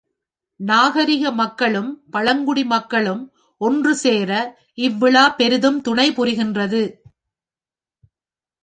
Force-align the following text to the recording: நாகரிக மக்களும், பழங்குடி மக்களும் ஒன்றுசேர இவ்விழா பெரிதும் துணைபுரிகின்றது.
நாகரிக 0.59 1.31
மக்களும், 1.31 2.03
பழங்குடி 2.11 2.63
மக்களும் 2.65 3.21
ஒன்றுசேர 3.61 4.31
இவ்விழா 4.73 5.29
பெரிதும் 5.29 5.79
துணைபுரிகின்றது. 5.87 6.81